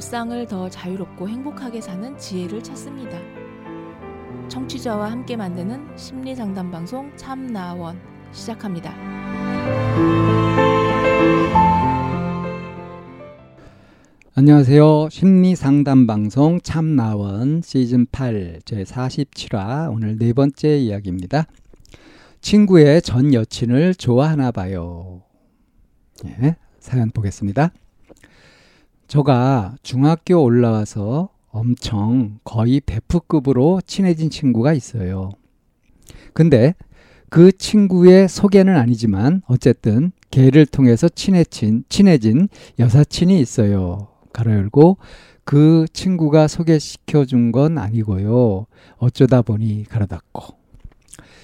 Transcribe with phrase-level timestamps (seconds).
[0.00, 3.18] 일상을 더 자유롭고 행복하게 사는 지혜를 찾습니다.
[4.48, 8.00] 청취자와 함께 만드는 심리 상담 방송 참나원
[8.32, 8.94] 시작합니다.
[14.34, 15.10] 안녕하세요.
[15.10, 21.44] 심리 상담 방송 참나원 시즌 8 제 47화 오늘 네 번째 이야기입니다.
[22.40, 25.24] 친구의 전 여친을 좋아하나 봐요.
[26.24, 27.70] 예, 사연 보겠습니다.
[29.10, 35.30] 저가 중학교 올라와서 엄청 거의 베프급으로 친해진 친구가 있어요.
[36.32, 36.76] 근데
[37.28, 44.06] 그 친구의 소개는 아니지만 어쨌든 걔를 통해서 친해진, 친해진 여사친이 있어요.
[44.32, 44.98] 가로 열고
[45.42, 48.66] 그 친구가 소개시켜 준 건 아니고요.
[48.98, 50.54] 어쩌다 보니 가로 닫고.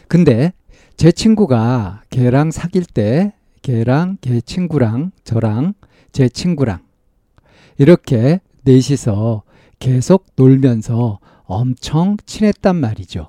[0.07, 0.53] 근데
[0.97, 5.75] 제 친구가 걔랑 사귈 때 걔랑 걔 친구랑 저랑
[6.13, 6.86] 제 친구랑
[7.79, 9.43] 이렇게 넷이서
[9.79, 13.29] 계속 놀면서 엄청 친했단 말이죠.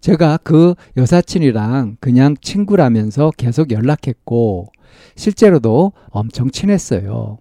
[0.00, 4.70] 제가 그 여사친이랑 그냥 친구라면서 계속 연락했고
[5.16, 7.38] 실제로도 엄청 친했어요.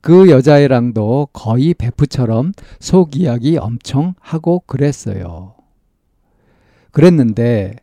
[0.00, 5.54] 그 여자애랑도 거의 베프처럼 속 이야기 엄청 하고 그랬어요.
[6.92, 7.76] 그랬는데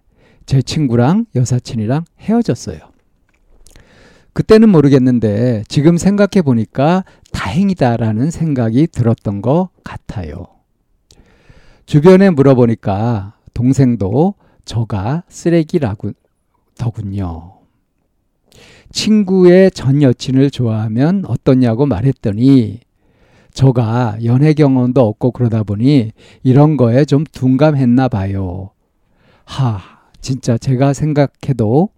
[0.45, 2.92] 제 친구랑 여사친이랑 헤어졌어요.
[4.33, 10.47] 그때는 모르겠는데 지금 생각해 보니까 다행이다라는 생각이 들었던 것 같아요.
[11.85, 14.33] 주변에 물어보니까 동생도
[14.65, 16.13] 저가 쓰레기라고
[16.77, 17.53] 더군요.
[18.91, 22.79] 친구의 전 여친을 좋아하면 어떻냐고 말했더니
[23.53, 26.11] 저가 연애 경험도 없고 그러다 보니
[26.41, 28.71] 이런 거에 좀 둔감했나 봐요.
[29.45, 29.79] 하,
[30.21, 31.89] 진짜 제가 생각해도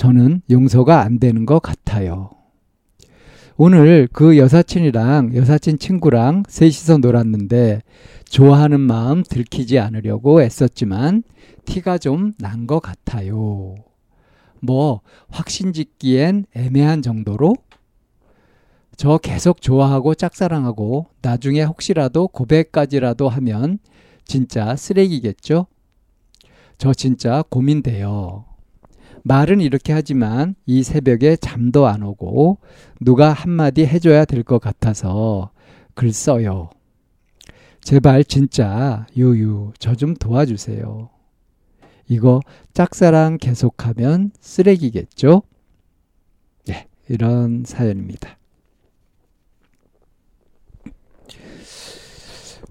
[0.00, 2.30] 저는 용서가 안 되는 것 같아요.
[3.58, 7.82] 오늘 그 여사친이랑 여사친 친구랑 셋이서 놀았는데
[8.24, 11.22] 좋아하는 마음 들키지 않으려고 애썼지만
[11.66, 13.74] 티가 좀 난 것 같아요.
[14.62, 17.56] 뭐 확신 짓기엔 애매한 정도로
[18.96, 23.78] 저 계속 좋아하고 짝사랑하고 나중에 혹시라도 고백까지라도 하면
[24.24, 25.66] 진짜 쓰레기겠죠?
[26.78, 28.49] 저 진짜 고민돼요.
[29.24, 32.58] 말은 이렇게 하지만 이 새벽에 잠도 안 오고
[33.00, 35.50] 누가 한마디 해줘야 될 것 같아서
[35.94, 36.70] 글 써요.
[37.82, 41.10] 제발 진짜 유유 저 좀 도와주세요.
[42.08, 42.40] 이거
[42.74, 45.42] 짝사랑 계속하면 쓰레기겠죠?
[46.66, 48.36] 네, 이런 사연입니다.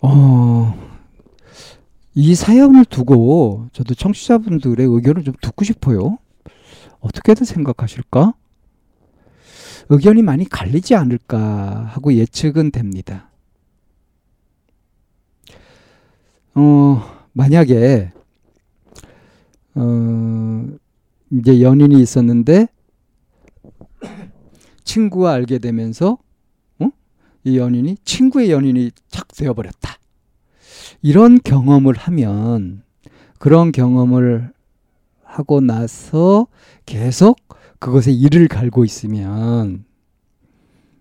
[0.02, 0.74] 어,
[2.16, 6.18] 이 사연을 두고 저도 청취자분들의 의견을 좀 듣고 싶어요.
[7.00, 8.34] 어떻게든 생각하실까?
[9.90, 13.30] 의견이 많이 갈리지 않을까 하고 예측은 됩니다.
[16.54, 17.02] 어,
[17.34, 18.12] 만약에,
[19.76, 20.68] 어,
[21.32, 22.68] 이제 연인이 있었는데,
[24.84, 26.18] 친구와 알게 되면서,
[26.80, 26.90] 어?
[27.44, 29.98] 이 연인이 친구의 연인이 착 되어버렸다.
[31.02, 32.84] 이런 경험을 하면,
[33.38, 34.52] 그런 경험을
[35.29, 36.47] 하고 나서
[36.85, 37.38] 계속
[37.79, 39.85] 그것에 이를 갈고 있으면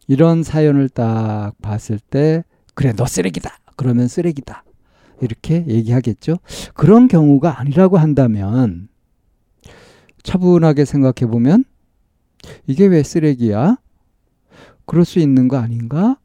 [0.06, 2.44] 이런 사연을 딱 봤을 때
[2.74, 3.58] 그래 너 쓰레기다!
[3.76, 4.64] 그러면 쓰레기다!
[5.20, 6.36] 이렇게 얘기하겠죠?
[6.74, 8.88] 그런 경우가 아니라고 한다면
[10.22, 11.64] 차분하게 생각해 보면
[12.66, 13.78] 이게 왜 쓰레기야?
[14.84, 16.18] 그럴 수 있는 거 아닌가?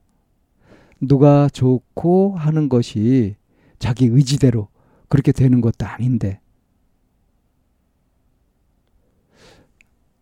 [1.02, 3.36] 누가 좋고 하는 것이
[3.80, 4.68] 자기 의지대로
[5.10, 6.40] 그렇게 되는 것도 아닌데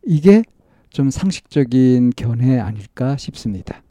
[0.03, 0.44] 이게
[0.89, 3.81] 좀 상식적인 견해 아닐까 싶습니다.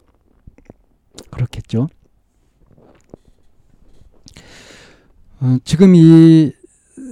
[1.30, 1.88] 그렇겠죠.
[5.40, 6.52] 어, 지금 이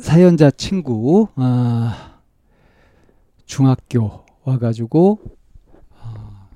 [0.02, 1.90] 사연자 친구 어,
[3.46, 5.18] 중학교 와가지고
[5.90, 6.48] 어,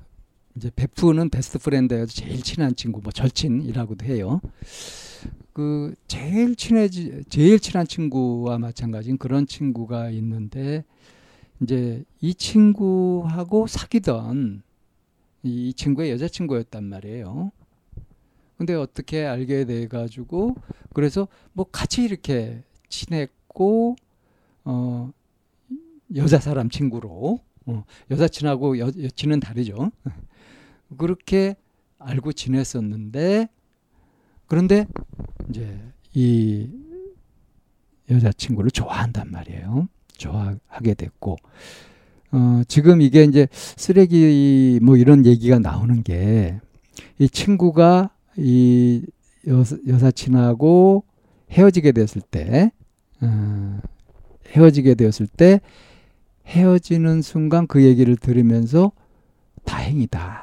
[0.55, 4.39] 이제 베프는 베스트 프렌드여서 제일 친한 친구, 뭐 절친이라고도 해요.
[5.53, 10.83] 그 제일 친해지 제일 친한 친구와 마찬가지인 그런 친구가 있는데
[11.63, 14.63] 이제 이 친구하고 사귀던
[15.43, 17.51] 이 친구의 여자친구였단 말이에요.
[18.57, 20.55] 근데 어떻게 알게 돼 가지고
[20.93, 23.95] 그래서 뭐 같이 이렇게 친했고
[24.65, 25.11] 어
[26.15, 29.91] 여자 사람 친구로 어, 여사친하고 여, 여친은 다르죠.
[30.97, 31.55] 그렇게
[31.97, 33.47] 알고 지냈었는데
[34.47, 34.85] 그런데
[35.49, 35.79] 이제
[36.13, 36.69] 이
[38.09, 39.87] 여자친구를 좋아한단 말이에요.
[40.23, 41.37] 좋아하게 됐고
[42.31, 46.59] 어, 지금 이게 이제 쓰레기 뭐 이런 얘기가 나오는 게
[47.19, 49.05] 이 친구가 이
[49.47, 51.03] 여사, 여사친하고
[51.51, 52.71] 헤어지게 되었을 때,
[53.21, 53.79] 어,
[54.47, 55.61] 헤어지게 되었을 때,
[56.45, 58.91] 헤어지는 순간 그 얘기를 들으면서
[59.63, 60.41] 다행이다.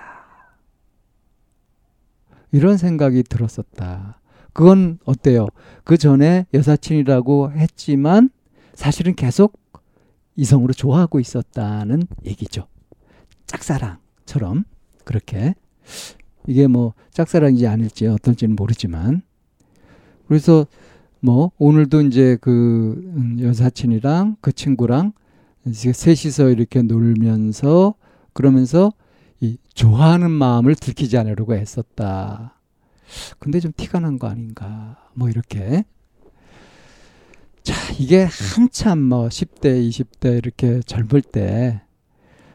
[2.52, 4.20] 이런 생각이 들었었다.
[4.52, 5.46] 그건 어때요?
[5.84, 8.30] 그 전에 여사친이라고 했지만
[8.74, 9.59] 사실은 계속
[10.36, 12.66] 이성으로 좋아하고 있었다는 얘기죠.
[13.46, 14.64] 짝사랑처럼
[15.04, 15.54] 그렇게
[16.46, 19.22] 이게 뭐 짝사랑인지 아닐지 어떤지는 모르지만
[20.28, 20.66] 그래서
[21.20, 25.12] 뭐 오늘도 이제 그 음, 여사친이랑 그 친구랑
[25.70, 27.94] 셋이서 이렇게 놀면서
[28.32, 28.92] 그러면서
[29.40, 32.54] 이 좋아하는 마음을 들키지 않으려고 애썼다.
[33.38, 34.96] 근데 좀 티가 난 거 아닌가.
[35.14, 35.84] 뭐 이렇게.
[37.90, 38.22] 자, 이게
[38.54, 41.82] 한참 뭐 10대, 20대 이렇게 젊을 때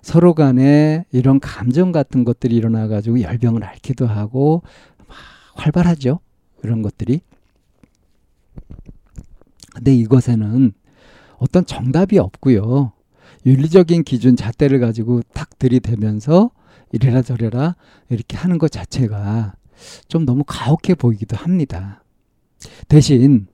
[0.02, 4.64] 서로 간에 이런 감정 같은 것들이 일어나 가지고 열병을 앓기도 하고
[5.56, 6.20] 활발하죠.
[6.64, 7.22] 이런 것들이.
[9.74, 10.72] 근데 이것에는
[11.38, 12.94] 어떤 정답이 없고요.
[13.46, 16.52] 윤리적인 기준 잣대를 가지고 탁 들이대면서
[16.94, 17.76] 이래라 저래라
[18.10, 19.56] 이렇게 하는 것 자체가
[20.08, 22.04] 좀 너무 가혹해 보이기도 합니다.
[22.88, 23.48] 대신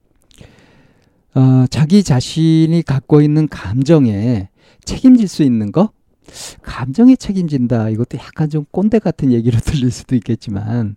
[1.34, 4.48] 어, 자기 자신이 갖고 있는 감정에
[4.84, 5.90] 책임질 수 있는 거
[6.62, 10.96] 감정에 책임진다 이것도 약간 좀 꼰대 같은 얘기로 들릴 수도 있겠지만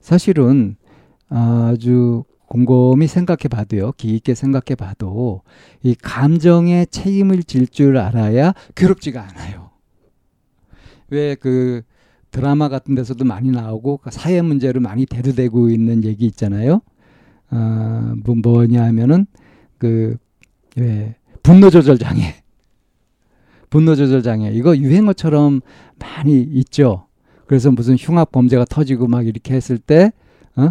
[0.00, 0.76] 사실은
[1.28, 5.42] 아주 곰곰이 생각해 봐도요, 깊게 생각해 봐도
[5.82, 9.70] 이 감정에 책임을 질 줄 알아야 괴롭지가 않아요.
[11.10, 11.82] 왜 그
[12.30, 16.82] 드라마 같은 데서도 많이 나오고 그 사회 문제로 많이 대두되고 있는 얘기 있잖아요.
[17.50, 19.26] 아, 뭐 뭐냐 하면은
[19.78, 22.34] 그왜 분노 조절 장애.
[23.70, 24.50] 분노 조절 장애.
[24.52, 25.60] 이거 유행어처럼
[25.98, 27.06] 많이 있죠.
[27.46, 30.12] 그래서 무슨 흉악 범죄가 터지고 막 이렇게 했을 때
[30.56, 30.70] 어?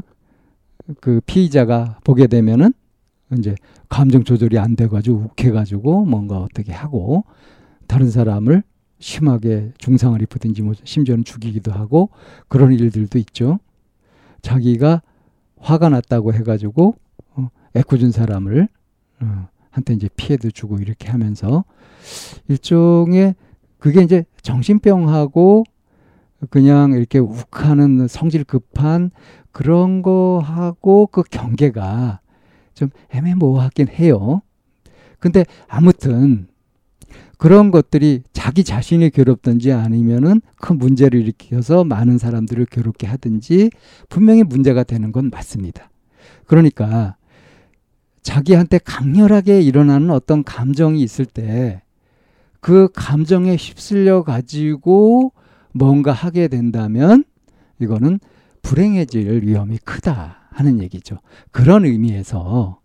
[0.99, 2.73] 그 피의자가 보게 되면은
[3.37, 3.55] 이제
[3.89, 7.23] 감정 조절이 안 돼 가지고 욱해 가지고 뭔가 어떻게 하고
[7.87, 8.63] 다른 사람을
[8.99, 12.09] 심하게 중상을 입히든지 뭐 심지어는 죽이기도 하고
[12.47, 13.59] 그런 일들도 있죠.
[14.41, 15.01] 자기가
[15.57, 16.95] 화가 났다고 해가지고
[17.35, 18.67] 어, 애꿎은 사람을
[19.21, 21.65] 어, 한테 이제 피해도 주고 이렇게 하면서
[22.47, 23.35] 일종의
[23.77, 25.63] 그게 이제 정신병하고
[26.49, 29.11] 그냥 이렇게 욱하는 성질 급한
[29.51, 32.19] 그런 거하고 그 경계가
[32.73, 34.41] 좀 애매모호하긴 해요.
[35.19, 36.47] 근데 아무튼
[37.37, 43.71] 그런 것들이 자기 자신이 괴롭든지 아니면은 큰 문제를 일으켜서 많은 사람들을 괴롭게 하든지
[44.09, 45.89] 분명히 문제가 되는 건 맞습니다.
[46.45, 47.17] 그러니까
[48.25, 51.81] 자기한테 강렬하게 일어나는 어떤 감정이 있을 때
[52.65, 55.33] 그 감정에 휩쓸려 가지고
[55.71, 57.23] 뭔가 하게 된다면
[57.79, 58.19] 이거는
[58.63, 61.19] 불행해질 위험이 크다 하는 얘기죠.
[61.51, 62.79] 그런 의미에서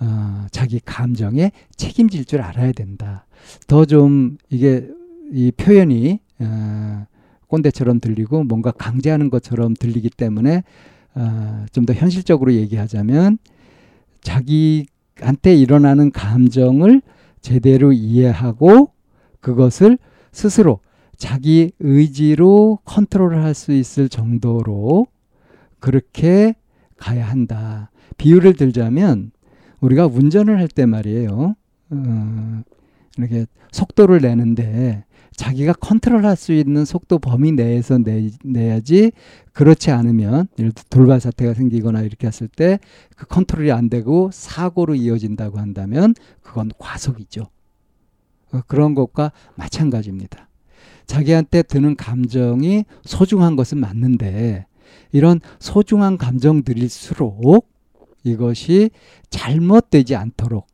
[0.00, 3.24] 어, 자기 감정에 책임질 줄 알아야 된다.
[3.68, 4.88] 더 좀 이게
[5.30, 7.06] 이 표현이 어,
[7.46, 10.64] 꼰대처럼 들리고 뭔가 강제하는 것처럼 들리기 때문에
[11.14, 13.38] 어, 좀 더 현실적으로 얘기하자면
[14.22, 17.02] 자기한테 일어나는 감정을
[17.40, 18.90] 제대로 이해하고
[19.40, 19.98] 그것을
[20.32, 20.80] 스스로
[21.16, 25.06] 자기 의지로 컨트롤을 할 수 있을 정도로
[25.78, 26.54] 그렇게
[26.96, 27.90] 가야 한다.
[28.16, 29.32] 비유를 들자면
[29.80, 31.54] 우리가 운전을 할 때 말이에요.
[31.90, 32.62] 어,
[33.18, 35.04] 이렇게 속도를 내는데
[35.36, 39.12] 자기가 컨트롤할 수 있는 속도 범위 내에서 내, 내야지
[39.52, 42.78] 그렇지 않으면 예를 들어 돌발 사태가 생기거나 이렇게 했을 때
[43.22, 46.12] 그 컨트롤이 안 되고 사고로 이어진다고 한다면
[46.42, 47.46] 그건 과속이죠.
[48.52, 50.48] 어, 그런 것과 마찬가지입니다.
[51.06, 54.66] 자기한테 드는 감정이 소중한 것은 맞는데
[55.12, 57.70] 이런 소중한 감정들일수록
[58.24, 58.90] 이것이
[59.30, 60.66] 잘못되지 않도록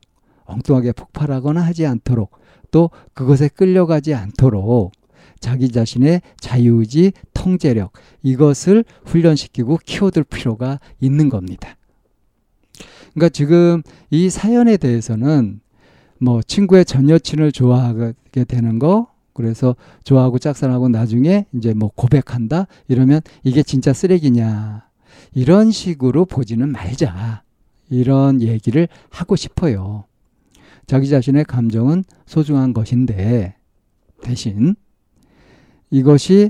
[0.45, 2.31] 엉뚱하게 폭발하거나 하지 않도록
[2.71, 4.91] 또 그것에 끌려가지 않도록
[5.39, 11.77] 자기 자신의 자유의지, 통제력 이것을 훈련시키고 키워둘 필요가 있는 겁니다.
[13.13, 15.61] 그러니까 지금 이 사연에 대해서는
[16.19, 23.21] 뭐 친구의 전 여친을 좋아하게 되는 거 그래서 좋아하고 짝사랑하고 나중에 이제 뭐 고백한다 이러면
[23.43, 24.89] 이게 진짜 쓰레기냐
[25.33, 27.43] 이런 식으로 보지는 말자
[27.89, 30.03] 이런 얘기를 하고 싶어요.
[30.89, 33.55] 자기 자신의 감정은 소중한 것인데
[34.23, 34.75] 대신
[35.91, 36.49] 이것이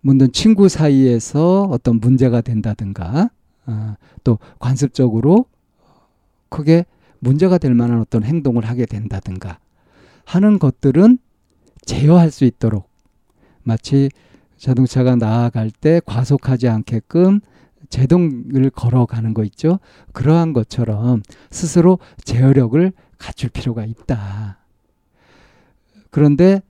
[0.00, 3.30] 물론 친구 사이에서 어떤 문제가 된다든가
[3.66, 5.44] 어, 또 관습적으로
[6.48, 6.84] 크게
[7.20, 9.60] 문제가 될 만한 어떤 행동을 하게 된다든가
[10.24, 11.18] 하는 것들은
[11.84, 12.90] 제어할 수 있도록
[13.62, 14.08] 마치
[14.56, 17.38] 자동차가 나아갈 때 과속하지 않게끔
[17.88, 19.78] 제동을 걸어가는 거 있죠.
[20.12, 24.58] 그러한 것처럼 스스로 제어력을 갖출 필요가 있다.
[26.10, 26.62] 그런데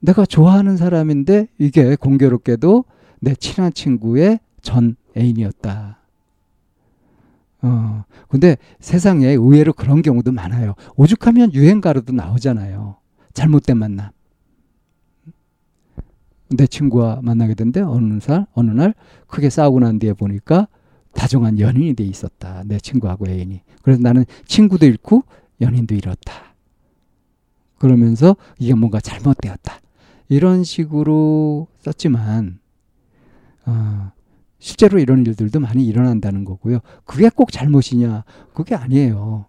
[0.00, 2.84] 내가 좋아하는 사람인데 이게 공교롭게도
[3.20, 5.98] 내 친한 친구의 전 애인이었다.
[7.62, 10.74] 어, 근데 세상에 의외로 그런 경우도 많아요.
[10.96, 12.96] 오죽하면 유행가로도 나오잖아요.
[13.32, 14.10] 잘못된 만남.
[16.50, 18.94] 내 친구와 만나게 된데 어느 날 어느 날
[19.26, 20.68] 크게 싸우고 난 뒤에 보니까
[21.12, 22.62] 다정한 연인이 돼 있었다.
[22.66, 23.62] 내 친구하고 애인이.
[23.82, 25.22] 그래서 나는 친구도 잃고
[25.60, 26.54] 연인도 잃었다.
[27.78, 29.80] 그러면서 이게 뭔가 잘못되었다.
[30.28, 32.58] 이런 식으로 썼지만
[33.66, 34.12] 어,
[34.58, 36.80] 실제로 이런 일들도 많이 일어난다는 거고요.
[37.04, 38.24] 그게 꼭 잘못이냐?
[38.54, 39.46] 그게 아니에요.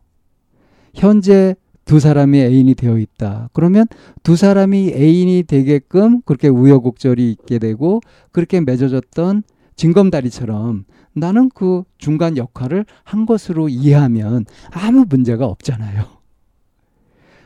[0.94, 3.50] 현재 두 사람이 애인이 되어 있다.
[3.54, 3.86] 그러면
[4.24, 8.02] 두 사람이 애인이 되게끔 그렇게 우여곡절이 있게 되고
[8.32, 9.44] 그렇게 맺어졌던
[9.76, 16.06] 징검다리처럼 나는 그 중간 역할을 한 것으로 이해하면 아무 문제가 없잖아요.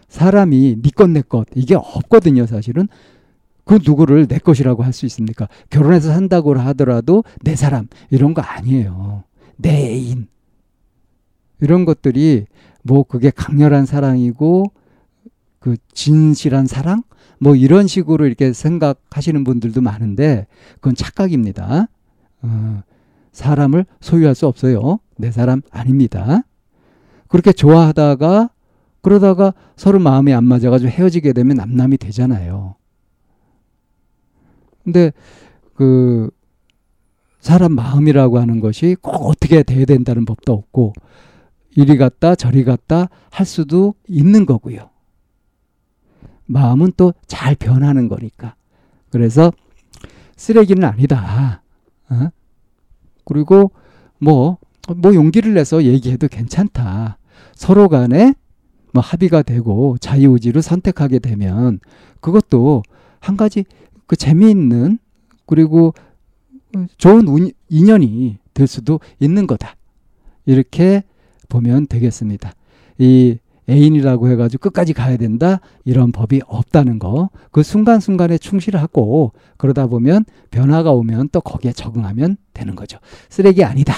[0.08, 2.88] 사람이 네것내것 이게 없거든요, 사실은.
[3.66, 5.48] 그 누구를 내 것이라고 할 수 있습니까?
[5.70, 9.24] 결혼해서 산다고 하더라도 내 사람 이런 거 아니에요.
[9.58, 10.28] 내 애인
[11.62, 12.46] 이런 것들이
[12.90, 14.72] 뭐 그게 강렬한 사랑이고
[15.60, 17.04] 그 진실한 사랑
[17.40, 21.88] 뭐 이런 식으로 이렇게 생각하시는 분들도 많은데 그건 착각입니다.
[22.42, 22.84] 어,
[23.32, 25.00] 사람을 소유할 수 없어요.
[25.18, 26.42] 내 사람 아닙니다.
[27.28, 28.50] 그렇게 좋아하다가
[29.02, 32.76] 그러다가 서로 마음이 안 맞아가지고 헤어지게 되면 남남이 되잖아요.
[34.84, 35.14] 근데
[35.76, 36.32] 그
[37.40, 40.94] 사람 마음이라고 하는 것이 꼭 어떻게 돼야 된다는 법도 없고
[41.76, 44.90] 이리 갔다 저리 갔다 할 수도 있는 거고요.
[46.46, 48.56] 마음은 또 잘 변하는 거니까.
[49.12, 49.54] 그래서
[50.36, 51.62] 쓰레기는 아니다.
[52.10, 52.30] 어?
[53.24, 53.72] 그리고
[54.20, 54.58] 뭐,
[54.98, 57.18] 뭐 용기를 내서 얘기해도 괜찮다.
[57.56, 58.34] 서로 간에
[58.92, 61.80] 뭐 합의가 되고 자유의지로 선택하게 되면
[62.20, 62.84] 그것도
[63.22, 63.64] 한 가지
[64.06, 65.00] 그 재미있는
[65.46, 65.94] 그리고
[66.98, 69.76] 좋은 운, 인연이 될 수도 있는 거다.
[70.46, 71.04] 이렇게
[71.50, 72.54] 보면 되겠습니다.
[72.98, 73.38] 이
[73.70, 77.30] 애인이라고 해가지고 끝까지 가야 된다 이런 법이 없다는 거.
[77.52, 82.98] 그 순간순간에 충실하고 그러다 보면 변화가 오면 또 거기에 적응하면 되는 거죠.
[83.30, 83.94] 쓰레기 아니다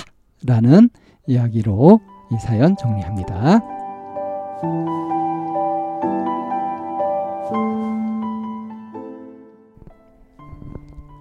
[0.45, 0.89] 라는
[1.27, 3.61] 이야기로 이 사연 정리합니다.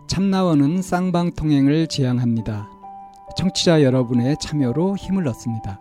[0.09, 2.69] 참나원은 쌍방통행을 지향합니다.
[3.37, 5.81] 청취자 여러분의 참여로 힘을 얻습니다.